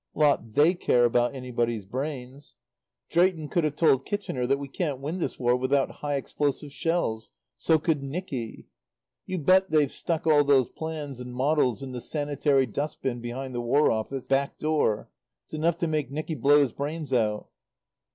[0.15, 2.55] "Lot they care about anybody's brains.
[3.11, 7.29] Drayton could have told Kitchener that we can't win this war without high explosive shells.
[7.55, 8.65] So could Nicky.
[9.27, 13.53] "You bet they've stuck all those plans and models in the sanitary dust bin behind
[13.53, 15.11] the War Office back door.
[15.45, 17.49] It's enough to make Nicky blow his brains out."